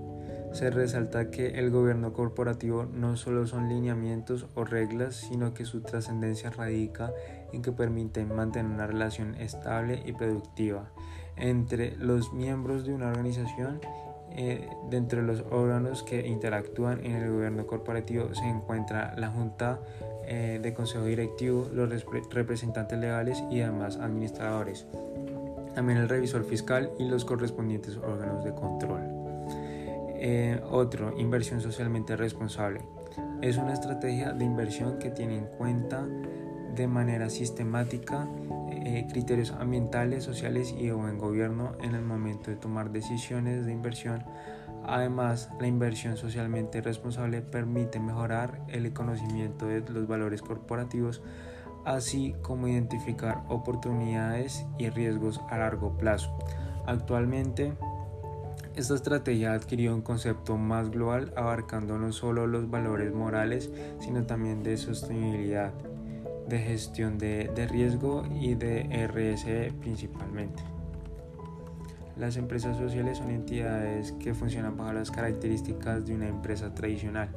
se 0.53 0.71
resalta 0.71 1.31
que 1.31 1.59
el 1.59 1.71
gobierno 1.71 2.13
corporativo 2.13 2.85
no 2.85 3.17
solo 3.17 3.47
son 3.47 3.69
lineamientos 3.69 4.47
o 4.55 4.65
reglas, 4.65 5.15
sino 5.17 5.55
que 5.55 5.65
su 5.65 5.83
trascendencia 5.83 6.51
radica 6.51 7.13
en 7.53 7.63
que 7.63 7.73
permiten 7.73 8.35
mantener 8.35 8.73
una 8.73 8.87
relación 8.87 9.35
estable 9.37 10.03
y 10.05 10.13
productiva 10.13 10.91
entre 11.37 11.97
los 11.97 12.33
miembros 12.33 12.85
de 12.85 12.95
una 12.95 13.09
organización. 13.09 13.81
Eh, 14.33 14.69
dentro 14.89 15.21
de 15.21 15.27
los 15.27 15.45
órganos 15.51 16.05
que 16.05 16.27
interactúan 16.27 17.05
en 17.05 17.17
el 17.17 17.33
gobierno 17.33 17.67
corporativo 17.67 18.33
se 18.33 18.49
encuentra 18.49 19.15
la 19.17 19.29
Junta 19.29 19.81
eh, 20.25 20.61
de 20.63 20.73
Consejo 20.73 21.05
Directivo, 21.05 21.69
los 21.73 22.07
representantes 22.31 22.99
legales 22.99 23.43
y 23.51 23.61
además 23.61 23.97
administradores. 23.97 24.87
También 25.75 25.99
el 25.99 26.09
revisor 26.09 26.45
fiscal 26.45 26.91
y 26.99 27.09
los 27.09 27.25
correspondientes 27.25 27.97
órganos 27.97 28.45
de 28.45 28.55
control. 28.55 29.20
Eh, 30.23 30.61
otro, 30.71 31.19
inversión 31.19 31.63
socialmente 31.63 32.15
responsable. 32.15 32.83
Es 33.41 33.57
una 33.57 33.73
estrategia 33.73 34.33
de 34.33 34.45
inversión 34.45 34.99
que 34.99 35.11
tiene 35.11 35.39
en 35.39 35.47
cuenta 35.47 36.07
de 36.75 36.87
manera 36.87 37.31
sistemática 37.31 38.29
eh, 38.71 39.07
criterios 39.11 39.53
ambientales, 39.53 40.23
sociales 40.23 40.75
y 40.79 40.89
de 40.89 40.93
buen 40.93 41.17
gobierno 41.17 41.73
en 41.81 41.95
el 41.95 42.03
momento 42.03 42.51
de 42.51 42.59
tomar 42.59 42.91
decisiones 42.91 43.65
de 43.65 43.73
inversión. 43.73 44.23
Además, 44.85 45.49
la 45.59 45.67
inversión 45.67 46.19
socialmente 46.19 46.83
responsable 46.83 47.41
permite 47.41 47.99
mejorar 47.99 48.61
el 48.69 48.93
conocimiento 48.93 49.65
de 49.67 49.81
los 49.89 50.07
valores 50.07 50.43
corporativos, 50.43 51.23
así 51.87 52.35
como 52.43 52.69
identificar 52.69 53.43
oportunidades 53.49 54.67
y 54.79 54.91
riesgos 54.91 55.41
a 55.49 55.57
largo 55.57 55.97
plazo. 55.97 56.37
Actualmente, 56.87 57.73
esta 58.81 58.95
estrategia 58.95 59.53
adquirió 59.53 59.95
un 59.95 60.01
concepto 60.01 60.57
más 60.57 60.91
global 60.91 61.33
abarcando 61.37 61.99
no 61.99 62.13
solo 62.13 62.47
los 62.47 62.71
valores 62.71 63.13
morales, 63.13 63.71
sino 64.01 64.25
también 64.25 64.63
de 64.63 64.79
sostenibilidad, 64.79 65.73
de 66.49 66.59
gestión 66.59 67.19
de, 67.19 67.51
riesgo 67.71 68.25
y 68.41 68.55
de 68.55 69.07
RSE 69.07 69.73
principalmente. 69.81 70.63
Las 72.17 72.37
empresas 72.37 72.79
sociales 72.79 73.19
son 73.19 73.31
entidades 73.31 74.13
que 74.13 74.35
funcionan 74.35 74.77
bajo 74.77 74.95
las 74.95 75.11
características 75.11 76.07
de 76.07 76.15
una 76.15 76.29
empresa 76.29 76.75
tradicional, 76.75 77.29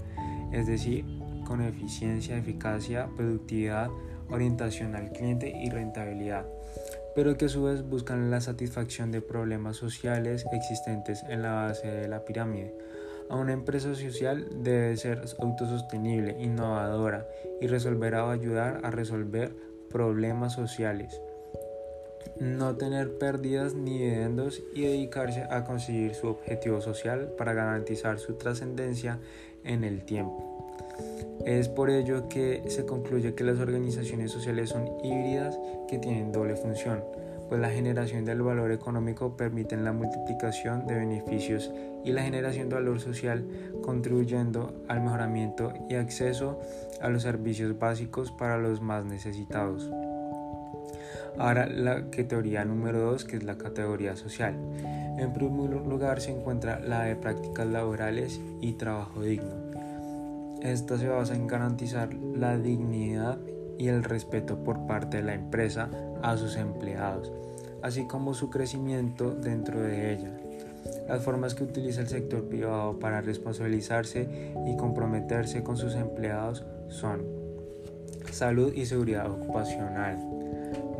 es 0.54 0.66
decir, 0.66 1.06
con 1.46 1.62
eficiencia, 1.62 2.38
eficacia, 2.38 3.10
productividad, 3.18 3.90
orientación 4.30 4.96
al 4.96 5.12
cliente 5.12 5.50
y 5.50 5.70
rentabilidad 5.70 6.46
pero 7.16 7.38
que 7.38 7.46
a 7.46 7.50
su 7.50 7.64
vez 7.64 7.84
buscan 7.84 8.32
la 8.32 8.42
satisfacción 8.42 9.12
de 9.12 9.22
problemas 9.22 9.78
sociales 9.78 10.46
existentes 10.52 11.24
en 11.30 11.42
la 11.42 11.54
base 11.54 11.88
de 11.88 12.08
la 12.08 12.26
pirámide. 12.26 12.74
A 13.30 13.36
una 13.36 13.54
empresa 13.54 13.96
social 13.96 14.48
debe 14.64 14.96
ser 14.98 15.22
autosostenible, 15.40 16.36
innovadora 16.40 17.28
y 17.62 17.68
resolver 17.68 18.16
o 18.16 18.30
ayudar 18.30 18.82
a 18.84 18.92
resolver 18.92 19.56
problemas 19.90 20.54
sociales. 20.54 21.20
No 22.40 22.76
tener 22.76 23.18
pérdidas 23.18 23.76
ni 23.76 24.00
dividendos 24.00 24.64
y 24.74 24.82
dedicarse 24.82 25.44
a 25.50 25.64
conseguir 25.66 26.16
su 26.16 26.28
objetivo 26.28 26.82
social 26.82 27.34
para 27.38 27.54
garantizar 27.54 28.20
su 28.20 28.36
trascendencia 28.36 29.20
en 29.64 29.84
el 29.84 30.04
tiempo. 30.04 30.53
Es 31.46 31.68
por 31.68 31.90
ello 31.90 32.30
que 32.30 32.64
se 32.68 32.86
concluye 32.86 33.36
que 33.36 33.44
las 33.44 33.60
organizaciones 33.60 34.32
sociales 34.32 34.70
son 34.70 34.88
híbridas 35.04 35.60
que 35.90 36.00
tienen 36.00 36.32
doble 36.32 36.56
función, 36.56 37.04
pues 37.50 37.60
la 37.60 37.70
generación 37.70 38.24
del 38.24 38.42
valor 38.42 38.72
económico 38.72 39.36
permite 39.36 39.76
la 39.76 39.92
multiplicación 39.92 40.88
de 40.88 40.96
beneficios 40.96 41.72
y 42.06 42.12
la 42.12 42.24
generación 42.24 42.70
de 42.70 42.76
valor 42.76 43.00
social 43.00 43.46
contribuyendo 43.82 44.74
al 44.88 45.02
mejoramiento 45.02 45.74
y 45.90 45.96
acceso 45.96 46.60
a 47.02 47.10
los 47.10 47.24
servicios 47.24 47.78
básicos 47.78 48.32
para 48.32 48.58
los 48.58 48.82
más 48.82 49.04
necesitados. 49.06 49.90
Ahora 51.38 51.68
la 51.68 52.10
categoría 52.10 52.64
número 52.64 53.00
2 53.12 53.26
que 53.26 53.38
es 53.38 53.44
la 53.44 53.58
categoría 53.58 54.16
social. 54.16 54.56
En 55.18 55.34
primer 55.34 55.86
lugar 55.86 56.22
se 56.22 56.32
encuentra 56.32 56.80
la 56.80 57.04
de 57.04 57.16
prácticas 57.16 57.68
laborales 57.68 58.40
y 58.62 58.74
trabajo 58.74 59.22
digno. 59.22 59.63
Esta 60.64 60.98
se 60.98 61.10
basa 61.10 61.36
en 61.36 61.46
garantizar 61.46 62.14
la 62.14 62.58
dignidad 62.58 63.38
y 63.78 63.90
el 63.90 64.02
respeto 64.02 64.64
por 64.64 64.88
parte 64.88 65.18
de 65.18 65.24
la 65.24 65.34
empresa 65.34 65.90
a 66.22 66.38
sus 66.38 66.56
empleados, 66.56 67.34
así 67.82 68.08
como 68.08 68.34
su 68.34 68.50
crecimiento 68.50 69.36
dentro 69.36 69.82
de 69.82 70.14
ella. 70.14 70.32
Las 71.10 71.22
formas 71.22 71.54
que 71.54 71.66
utiliza 71.66 72.00
el 72.00 72.08
sector 72.08 72.48
privado 72.48 72.98
para 72.98 73.20
responsabilizarse 73.20 74.54
y 74.66 74.78
comprometerse 74.78 75.64
con 75.64 75.76
sus 75.76 75.96
empleados 75.96 76.64
son 76.88 77.26
salud 78.32 78.74
y 78.74 78.86
seguridad 78.86 79.30
ocupacional. 79.30 80.18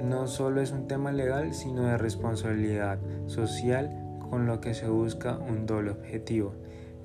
No 0.04 0.28
solo 0.28 0.60
es 0.60 0.72
un 0.72 0.88
tema 0.88 1.14
legal, 1.14 1.54
sino 1.54 1.84
de 1.84 1.98
responsabilidad 1.98 3.00
social 3.28 3.98
con 4.30 4.46
lo 4.46 4.60
que 4.60 4.74
se 4.74 4.90
busca 4.90 5.38
un 5.38 5.66
doble 5.66 5.92
objetivo, 5.92 6.54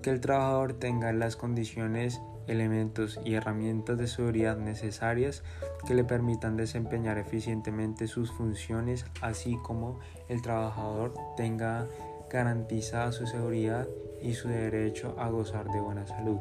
que 0.02 0.10
el 0.10 0.20
trabajador 0.20 0.72
tenga 0.72 1.12
las 1.12 1.36
condiciones 1.36 2.20
elementos 2.48 3.20
y 3.24 3.34
herramientas 3.34 3.98
de 3.98 4.06
seguridad 4.06 4.56
necesarias 4.56 5.44
que 5.86 5.94
le 5.94 6.04
permitan 6.04 6.56
desempeñar 6.56 7.18
eficientemente 7.18 8.06
sus 8.06 8.32
funciones, 8.32 9.04
así 9.20 9.56
como 9.62 10.00
el 10.28 10.42
trabajador 10.42 11.14
tenga 11.36 11.86
garantizada 12.30 13.12
su 13.12 13.26
seguridad 13.26 13.86
y 14.20 14.34
su 14.34 14.48
derecho 14.48 15.14
a 15.18 15.28
gozar 15.28 15.70
de 15.70 15.80
buena 15.80 16.06
salud. 16.06 16.38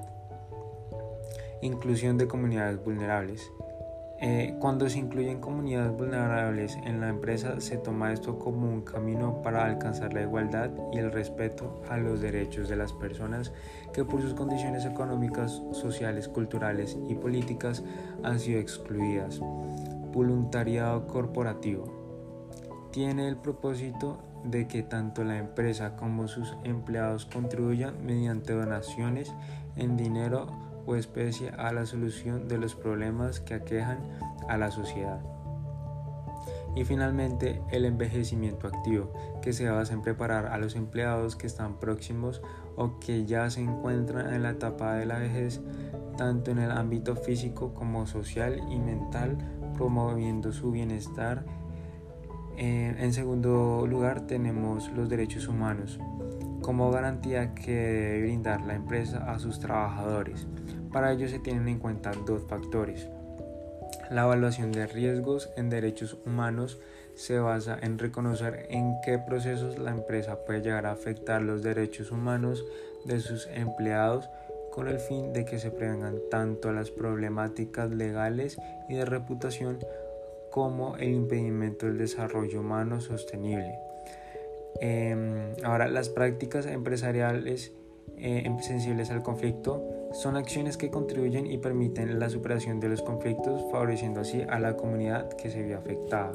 Inclusión 1.61 2.17
de 2.17 2.27
comunidades 2.27 2.83
vulnerables. 2.83 3.51
Eh, 4.19 4.55
cuando 4.59 4.89
se 4.89 4.97
incluyen 4.97 5.39
comunidades 5.39 5.91
vulnerables 5.95 6.75
en 6.85 6.99
la 6.99 7.09
empresa, 7.09 7.61
se 7.61 7.77
toma 7.77 8.11
esto 8.11 8.39
como 8.39 8.67
un 8.67 8.81
camino 8.81 9.43
para 9.43 9.65
alcanzar 9.65 10.11
la 10.13 10.23
igualdad 10.23 10.71
y 10.91 10.97
el 10.97 11.11
respeto 11.11 11.83
a 11.87 11.97
los 11.97 12.19
derechos 12.19 12.67
de 12.67 12.77
las 12.77 12.93
personas 12.93 13.53
que 13.93 14.03
por 14.03 14.21
sus 14.21 14.33
condiciones 14.33 14.85
económicas, 14.85 15.61
sociales, 15.71 16.27
culturales 16.27 16.97
y 17.07 17.13
políticas 17.13 17.83
han 18.23 18.39
sido 18.39 18.59
excluidas. 18.59 19.39
Voluntariado 20.11 21.05
corporativo. 21.05 21.85
Tiene 22.91 23.27
el 23.27 23.37
propósito 23.37 24.17
de 24.43 24.67
que 24.67 24.81
tanto 24.81 25.23
la 25.23 25.37
empresa 25.37 25.95
como 25.95 26.27
sus 26.27 26.57
empleados 26.63 27.27
contribuyan 27.27 28.03
mediante 28.03 28.53
donaciones 28.53 29.31
en 29.75 29.95
dinero 29.95 30.47
o 30.87 30.95
especie 30.95 31.49
a 31.49 31.71
la 31.71 31.85
solución 31.85 32.47
de 32.47 32.57
los 32.57 32.73
problemas 32.73 33.39
que 33.39 33.53
aquejan 33.53 33.99
a 34.49 34.57
la 34.57 34.71
sociedad. 34.71 35.21
Y 36.75 36.85
finalmente, 36.85 37.61
el 37.71 37.85
envejecimiento 37.85 38.67
activo, 38.67 39.11
que 39.41 39.51
se 39.51 39.67
basa 39.67 39.93
en 39.93 40.03
preparar 40.03 40.45
a 40.45 40.59
los 40.59 40.75
empleados 40.75 41.35
que 41.35 41.47
están 41.47 41.79
próximos 41.79 42.41
o 42.75 42.99
que 42.99 43.25
ya 43.25 43.49
se 43.49 43.61
encuentran 43.61 44.31
en 44.31 44.43
la 44.43 44.51
etapa 44.51 44.93
de 44.93 45.07
la 45.07 45.17
vejez, 45.17 45.59
tanto 46.17 46.51
en 46.51 46.59
el 46.59 46.69
ámbito 46.69 47.15
físico 47.15 47.73
como 47.73 48.05
social 48.05 48.61
y 48.69 48.77
mental, 48.77 49.37
promoviendo 49.75 50.51
su 50.51 50.71
bienestar. 50.71 51.45
Eh, 52.57 52.95
en 52.99 53.11
segundo 53.11 53.87
lugar, 53.87 54.27
tenemos 54.27 54.91
los 54.91 55.09
derechos 55.09 55.47
humanos, 55.47 55.99
como 56.61 56.91
garantía 56.91 57.55
que 57.55 57.71
debe 57.71 58.21
brindar 58.21 58.61
la 58.61 58.75
empresa 58.75 59.31
a 59.31 59.39
sus 59.39 59.59
trabajadores. 59.59 60.47
Para 60.97 61.11
ello 61.11 61.29
se 61.29 61.37
tienen 61.37 61.67
en 61.67 61.77
cuenta 61.77 62.11
dos 62.25 62.41
factores. 62.47 63.07
La 64.09 64.23
evaluación 64.23 64.71
de 64.71 64.87
riesgos 64.87 65.47
en 65.55 65.69
derechos 65.69 66.17
humanos 66.25 66.79
se 67.13 67.37
basa 67.37 67.77
en 67.79 67.99
reconocer 67.99 68.65
en 68.71 68.95
qué 69.05 69.19
procesos 69.19 69.77
la 69.77 69.91
empresa 69.91 70.43
puede 70.43 70.61
llegar 70.61 70.87
a 70.87 70.93
afectar 70.93 71.43
los 71.43 71.61
derechos 71.61 72.09
humanos 72.11 72.65
de 73.05 73.19
sus 73.19 73.45
empleados 73.45 74.27
con 74.71 74.87
el 74.87 74.97
fin 74.97 75.33
de 75.33 75.45
que 75.45 75.59
se 75.59 75.69
prevengan 75.69 76.17
tanto 76.31 76.71
las 76.71 76.89
problemáticas 76.89 77.91
legales 77.91 78.57
y 78.89 78.95
de 78.95 79.05
reputación 79.05 79.77
como 80.49 80.97
el 80.97 81.13
impedimento 81.13 81.85
del 81.85 81.99
desarrollo 81.99 82.61
humano 82.61 83.01
sostenible. 83.01 83.77
Em, 84.81 85.53
ahora, 85.63 85.89
las 85.89 86.09
prácticas 86.09 86.65
empresariales 86.65 87.71
eh, 88.17 88.51
sensibles 88.63 89.11
al 89.11 89.21
conflicto 89.21 89.96
son 90.13 90.37
acciones 90.37 90.77
que 90.77 90.89
contribuyen 90.89 91.45
y 91.47 91.57
permiten 91.57 92.19
la 92.19 92.29
superación 92.29 92.79
de 92.79 92.89
los 92.89 93.01
conflictos, 93.01 93.63
favoreciendo 93.71 94.21
así 94.21 94.41
a 94.41 94.59
la 94.59 94.75
comunidad 94.75 95.29
que 95.29 95.49
se 95.49 95.63
ve 95.63 95.75
afectada. 95.75 96.33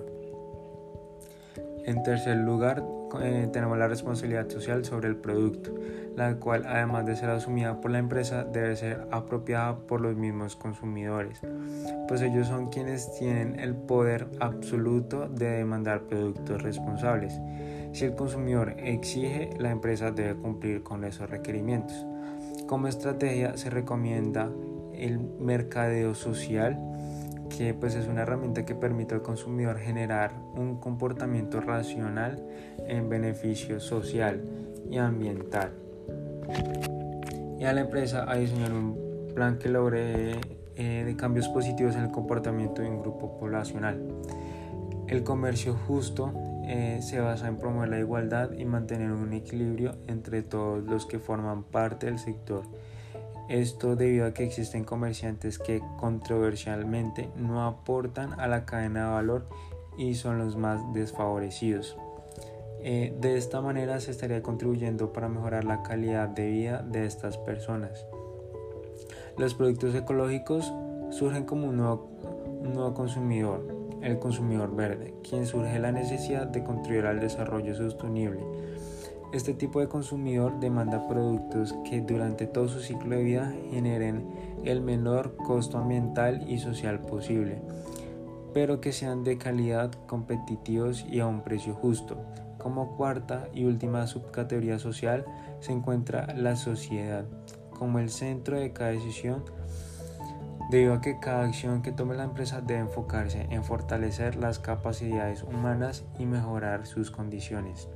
En 1.84 2.02
tercer 2.04 2.36
lugar, 2.36 2.84
eh, 3.20 3.48
tenemos 3.52 3.76
la 3.76 3.88
responsabilidad 3.88 4.48
social 4.48 4.84
sobre 4.84 5.08
el 5.08 5.16
producto, 5.16 5.74
la 6.14 6.36
cual 6.36 6.64
además 6.64 7.06
de 7.06 7.16
ser 7.16 7.30
asumida 7.30 7.80
por 7.80 7.90
la 7.90 7.98
empresa 7.98 8.44
debe 8.44 8.76
ser 8.76 9.08
apropiada 9.10 9.76
por 9.76 10.00
los 10.00 10.14
mismos 10.14 10.54
consumidores, 10.54 11.40
pues 12.06 12.22
ellos 12.22 12.46
son 12.46 12.68
quienes 12.68 13.12
tienen 13.18 13.58
el 13.58 13.74
poder 13.74 14.28
absoluto 14.38 15.28
de 15.28 15.50
demandar 15.50 16.02
productos 16.02 16.62
responsables. 16.62 17.40
Si 17.92 18.04
el 18.04 18.14
consumidor 18.14 18.76
exige, 18.78 19.50
la 19.58 19.70
empresa 19.70 20.12
debe 20.12 20.37
cumplir 20.37 20.82
con 20.82 21.04
esos 21.04 21.28
requerimientos. 21.28 22.06
Como 22.72 22.88
estrategia 22.88 23.54
se 23.58 23.68
recomienda 23.68 24.50
el 24.94 25.18
mercadeo 25.18 26.14
social, 26.14 26.78
que 27.54 27.74
pues 27.74 27.94
es 27.94 28.08
una 28.08 28.22
herramienta 28.22 28.64
que 28.64 28.74
permite 28.74 29.14
al 29.14 29.20
consumidor 29.20 29.76
generar 29.76 30.32
un 30.56 30.80
comportamiento 30.80 31.61
racional 31.61 32.42
en 32.88 33.11
beneficio 33.11 33.78
social 33.78 34.42
y 34.90 34.96
ambiental. 34.96 35.72
Y 37.58 37.64
a 37.64 37.74
la 37.74 37.82
empresa 37.82 38.24
a 38.26 38.37
diseñar 38.37 38.72
un 38.72 38.96
plan 39.35 39.58
que 39.58 39.68
logre 39.68 40.40
eh, 40.74 41.02
de 41.04 41.14
cambios 41.14 41.48
positivos 41.48 41.94
en 41.94 42.04
el 42.04 42.11
comportamiento 42.11 42.80
de 42.80 42.88
un 42.88 43.02
grupo 43.02 43.38
poblacional. 43.38 44.02
El 45.08 45.22
comercio 45.24 45.76
justo 45.87 46.32
eh, 46.64 47.01
se 47.03 47.20
basa 47.20 47.48
en 47.48 47.57
promover 47.57 47.88
la 47.88 47.98
igualdad 47.98 48.53
y 48.53 48.64
mantener 48.64 49.11
un 49.11 49.33
equilibrio 49.33 49.96
entre 50.07 50.42
todos 50.42 50.83
los 50.85 51.07
que 51.07 51.18
forman 51.18 51.64
parte 51.64 52.07
del 52.07 52.18
sector. 52.18 52.64
Esto 53.48 53.96
debido 53.96 54.27
a 54.27 54.33
que 54.33 54.44
existen 54.44 54.85
comerciantes 54.85 55.59
que 55.59 55.83
controversialmente 55.98 57.29
no 57.37 57.66
aportan 57.66 58.38
a 58.38 58.46
la 58.46 58.64
cadena 58.64 59.07
de 59.07 59.12
valor 59.12 59.46
y 59.98 60.14
son 60.14 60.38
los 60.38 60.57
más 60.57 60.81
desfavorecidos. 60.94 61.96
Eh, 62.85 63.14
de 63.20 63.37
esta 63.37 63.61
manera 63.61 64.01
se 64.01 64.11
estaría 64.11 64.42
contribuyendo 64.42 65.12
para 65.12 65.29
mejorar 65.29 65.64
la 65.64 65.83
calidad 65.83 66.29
de 66.29 66.51
vida 66.51 66.83
de 66.83 67.07
estas 67.07 67.38
personas. 67.38 68.07
Los 69.37 69.55
productos 69.55 69.94
ecológicos 69.94 70.72
surgen 71.11 71.44
como 71.44 71.68
un 71.68 71.77
nuevo 71.77 72.94
consumidor, 72.94 73.82
el 74.02 74.18
consumidor 74.18 74.74
verde, 74.74 75.14
quien 75.28 75.46
surge 75.46 75.78
la 75.78 75.92
necesidad 75.92 76.46
de 76.46 76.64
contribuir 76.64 77.06
al 77.06 77.20
desarrollo 77.20 77.74
sostenible. 77.74 78.40
Este 79.32 79.54
tipo 79.54 79.80
de 79.80 79.88
consumidor 79.88 80.60
demanda 80.60 81.08
productos 81.08 81.74
que 81.88 82.02
durante 82.02 82.46
todo 82.46 82.68
su 82.68 82.80
ciclo 82.80 83.16
de 83.16 83.24
vida 83.24 83.54
generen 83.70 84.28
el 84.64 84.82
menor 84.82 85.36
costo 85.36 85.78
ambiental 85.78 86.44
y 86.46 86.58
social 86.58 87.00
posible, 87.00 87.62
pero 88.52 88.82
que 88.82 88.92
sean 88.92 89.24
de 89.24 89.38
calidad, 89.38 89.90
competitivos 90.06 91.06
y 91.10 91.20
a 91.20 91.26
un 91.26 91.42
precio 91.42 91.72
justo. 91.74 92.22
Como 92.58 92.94
cuarta 92.96 93.48
y 93.54 93.64
última 93.64 94.06
subcategoría 94.06 94.78
social 94.78 95.24
se 95.60 95.72
encuentra 95.72 96.34
la 96.36 96.56
sociedad, 96.56 97.24
como 97.70 98.00
el 98.00 98.10
centro 98.10 98.60
de 98.60 98.74
cada 98.74 98.90
decisión 98.90 99.44
debido 100.72 100.94
a 100.94 101.02
que 101.02 101.20
cada 101.20 101.44
acción 101.44 101.82
que 101.82 101.92
tome 101.92 102.16
la 102.16 102.24
empresa 102.24 102.62
debe 102.62 102.80
enfocarse 102.80 103.46
en 103.50 103.62
fortalecer 103.62 104.37
las 104.37 104.58
capacidades 104.58 105.42
humanas 105.42 106.02
y 106.18 106.24
mejorar 106.24 106.87
sus 106.87 107.11
condiciones. 107.11 107.90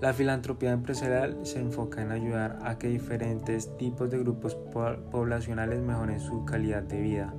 La 0.00 0.12
filantropía 0.12 0.72
empresarial 0.72 1.38
se 1.44 1.60
enfoca 1.60 2.02
en 2.02 2.10
ayudar 2.10 2.58
a 2.64 2.78
que 2.78 2.88
diferentes 2.88 3.78
tipos 3.78 4.10
de 4.10 4.18
grupos 4.18 4.56
poblacionales 4.56 5.80
mejoren 5.80 6.18
su 6.18 6.44
calidad 6.44 6.82
de 6.82 7.00
vida. 7.00 7.32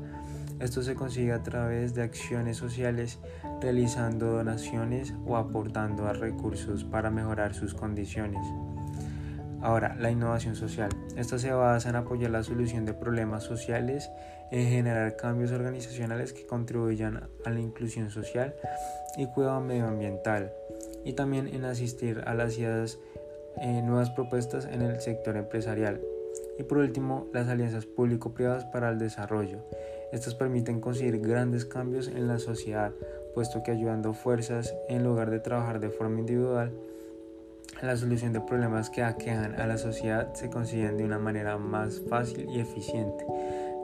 Esto 0.61 0.83
se 0.83 0.95
consigue 0.95 1.33
a 1.33 1.43
través 1.43 1.93
de 1.93 2.03
acciones 2.03 2.55
sociales, 2.55 3.19
realizando 3.59 4.27
donaciones 4.27 5.13
o 5.25 5.35
aportando 5.35 6.07
a 6.07 6.13
recursos 6.13 6.85
para 6.85 7.11
mejorar 7.11 7.53
sus 7.53 7.73
condiciones. 7.73 8.45
Ahora, 9.63 9.95
la 9.97 10.11
innovación 10.11 10.57
social. 10.57 10.89
Esta 11.15 11.39
se 11.39 11.53
basa 11.53 11.87
en 11.87 11.95
apoyar 11.95 12.31
la 12.31 12.43
solución 12.43 12.83
de 12.83 12.93
problemas 12.93 13.43
sociales, 13.43 14.11
en 14.51 14.67
generar 14.67 15.15
cambios 15.15 15.53
organizacionales 15.53 16.33
que 16.33 16.45
contribuyan 16.45 17.29
a 17.45 17.49
la 17.49 17.61
inclusión 17.61 18.09
social 18.09 18.53
y 19.15 19.25
cuidado 19.27 19.61
medioambiental, 19.61 20.51
y 21.05 21.13
también 21.13 21.47
en 21.47 21.63
asistir 21.63 22.23
a 22.25 22.33
las 22.33 22.57
ideas, 22.57 22.99
eh, 23.61 23.81
nuevas 23.81 24.09
propuestas 24.09 24.65
en 24.65 24.81
el 24.81 24.99
sector 24.99 25.37
empresarial. 25.37 26.01
Y 26.59 26.63
por 26.63 26.79
último, 26.79 27.27
las 27.31 27.47
alianzas 27.47 27.85
público-privadas 27.85 28.65
para 28.65 28.89
el 28.89 28.99
desarrollo. 28.99 29.59
Estas 30.11 30.35
permiten 30.35 30.81
conseguir 30.81 31.19
grandes 31.19 31.63
cambios 31.63 32.09
en 32.09 32.27
la 32.27 32.37
sociedad, 32.37 32.91
puesto 33.33 33.63
que 33.63 33.71
ayudando 33.71 34.13
fuerzas 34.13 34.75
en 34.89 35.05
lugar 35.05 35.29
de 35.29 35.39
trabajar 35.39 35.79
de 35.79 35.89
forma 35.89 36.19
individual, 36.19 36.73
la 37.81 37.97
solución 37.97 38.33
de 38.33 38.41
problemas 38.41 38.89
que 38.89 39.03
aquejan 39.03 39.59
a 39.59 39.67
la 39.67 39.77
sociedad 39.77 40.33
se 40.33 40.49
consiguen 40.49 40.97
de 40.97 41.03
una 41.03 41.19
manera 41.19 41.57
más 41.57 42.01
fácil 42.09 42.47
y 42.49 42.59
eficiente, 42.59 43.25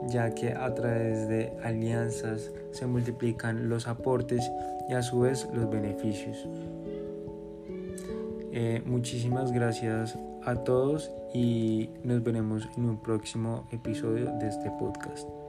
ya 0.08 0.30
que 0.34 0.52
a 0.52 0.74
través 0.74 1.28
de 1.28 1.52
alianzas 1.62 2.50
se 2.72 2.86
multiplican 2.86 3.68
los 3.68 3.88
aportes 3.88 4.50
y 4.88 4.94
a 4.94 5.02
su 5.02 5.20
vez 5.20 5.48
los 5.52 5.70
beneficios. 5.70 6.48
Eh, 8.52 8.82
muchísimas 8.84 9.52
gracias 9.52 10.18
a 10.44 10.56
todos 10.56 11.10
y 11.32 11.90
nos 12.02 12.22
veremos 12.22 12.68
en 12.76 12.84
un 12.86 13.00
próximo 13.00 13.68
episodio 13.70 14.32
de 14.38 14.48
este 14.48 14.70
podcast. 14.78 15.39